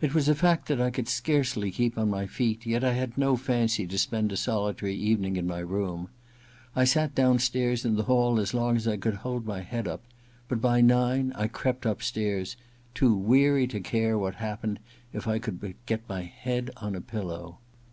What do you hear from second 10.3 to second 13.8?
but by nine I crept upstairs, too weary to